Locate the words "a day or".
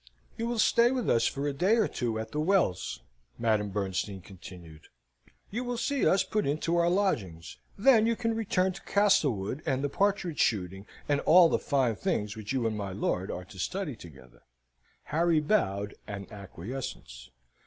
1.47-1.87